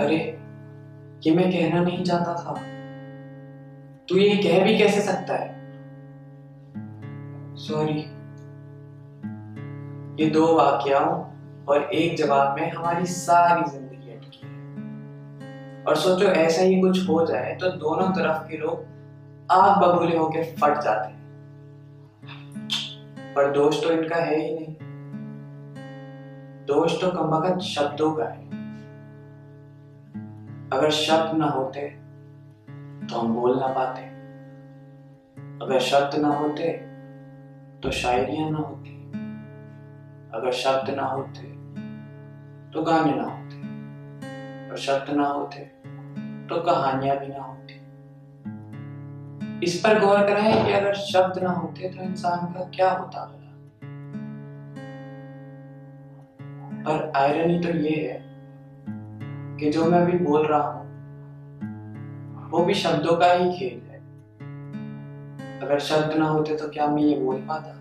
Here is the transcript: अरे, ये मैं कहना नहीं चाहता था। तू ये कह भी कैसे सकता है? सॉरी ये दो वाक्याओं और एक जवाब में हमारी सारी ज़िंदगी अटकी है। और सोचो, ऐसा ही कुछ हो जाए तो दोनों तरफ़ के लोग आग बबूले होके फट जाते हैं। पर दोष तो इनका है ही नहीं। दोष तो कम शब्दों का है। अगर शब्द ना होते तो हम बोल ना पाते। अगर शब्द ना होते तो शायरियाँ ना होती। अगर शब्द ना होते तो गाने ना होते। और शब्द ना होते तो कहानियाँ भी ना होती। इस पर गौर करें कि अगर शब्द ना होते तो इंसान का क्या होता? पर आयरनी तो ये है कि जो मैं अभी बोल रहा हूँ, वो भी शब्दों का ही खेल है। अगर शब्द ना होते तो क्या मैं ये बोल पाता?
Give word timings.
अरे, 0.00 0.16
ये 1.26 1.34
मैं 1.36 1.50
कहना 1.52 1.80
नहीं 1.80 2.04
चाहता 2.04 2.34
था। 2.34 2.54
तू 4.08 4.16
ये 4.16 4.36
कह 4.36 4.64
भी 4.64 4.78
कैसे 4.78 5.00
सकता 5.00 5.34
है? 5.34 5.48
सॉरी 7.56 8.00
ये 10.24 10.30
दो 10.30 10.54
वाक्याओं 10.56 11.12
और 11.64 11.82
एक 11.82 12.16
जवाब 12.16 12.56
में 12.58 12.70
हमारी 12.72 13.06
सारी 13.06 13.70
ज़िंदगी 13.70 14.12
अटकी 14.12 14.46
है। 14.46 15.84
और 15.84 15.96
सोचो, 15.96 16.26
ऐसा 16.26 16.62
ही 16.62 16.80
कुछ 16.80 17.08
हो 17.08 17.26
जाए 17.26 17.54
तो 17.54 17.70
दोनों 17.70 18.08
तरफ़ 18.08 18.48
के 18.48 18.56
लोग 18.56 18.84
आग 19.50 19.82
बबूले 19.82 20.16
होके 20.16 20.42
फट 20.42 20.80
जाते 20.80 21.12
हैं। 21.12 21.20
पर 23.34 23.52
दोष 23.52 23.82
तो 23.82 23.90
इनका 23.92 24.16
है 24.16 24.36
ही 24.36 24.54
नहीं। 24.54 24.74
दोष 26.66 27.00
तो 27.00 27.10
कम 27.10 27.58
शब्दों 27.58 28.12
का 28.12 28.24
है। 28.24 28.59
अगर 30.72 30.90
शब्द 30.90 31.36
ना 31.36 31.46
होते 31.46 31.80
तो 33.06 33.18
हम 33.18 33.34
बोल 33.34 33.60
ना 33.60 33.66
पाते। 33.66 34.02
अगर 35.64 35.80
शब्द 35.80 36.20
ना 36.20 36.28
होते 36.28 36.72
तो 37.82 37.90
शायरियाँ 37.90 38.50
ना 38.50 38.58
होती। 38.58 39.10
अगर 40.34 40.52
शब्द 40.52 40.90
ना 40.90 41.02
होते 41.02 41.42
तो 42.70 42.82
गाने 42.82 43.14
ना 43.14 43.22
होते। 43.22 43.56
और 44.70 44.78
शब्द 44.78 45.10
ना 45.10 45.26
होते 45.26 45.60
तो 46.46 46.60
कहानियाँ 46.62 47.18
भी 47.18 47.26
ना 47.26 47.42
होती। 47.42 47.74
इस 49.64 49.80
पर 49.80 50.00
गौर 50.00 50.22
करें 50.26 50.66
कि 50.66 50.72
अगर 50.72 50.94
शब्द 50.94 51.42
ना 51.42 51.50
होते 51.50 51.88
तो 51.88 52.02
इंसान 52.02 52.52
का 52.52 52.64
क्या 52.64 52.90
होता? 52.90 53.36
पर 56.86 57.12
आयरनी 57.16 57.58
तो 57.58 57.68
ये 57.68 58.12
है 58.12 58.29
कि 59.60 59.70
जो 59.70 59.84
मैं 59.84 60.00
अभी 60.00 60.18
बोल 60.18 60.46
रहा 60.46 60.70
हूँ, 60.70 60.86
वो 62.50 62.64
भी 62.64 62.74
शब्दों 62.74 63.16
का 63.16 63.32
ही 63.32 63.58
खेल 63.58 63.80
है। 63.90 63.98
अगर 65.60 65.78
शब्द 65.78 66.16
ना 66.16 66.24
होते 66.24 66.56
तो 66.56 66.68
क्या 66.68 66.86
मैं 66.86 67.02
ये 67.02 67.16
बोल 67.16 67.36
पाता? 67.36 67.79